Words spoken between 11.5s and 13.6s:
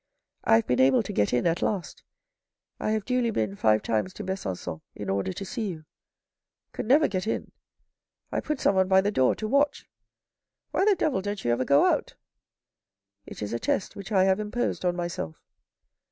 ever go out?"" It is a